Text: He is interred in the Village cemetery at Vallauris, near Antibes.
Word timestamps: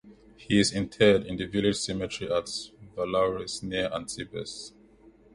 He 0.35 0.57
is 0.59 0.71
interred 0.73 1.27
in 1.27 1.37
the 1.37 1.45
Village 1.45 1.75
cemetery 1.75 2.33
at 2.33 2.45
Vallauris, 2.97 3.61
near 3.61 3.87
Antibes. 3.93 4.73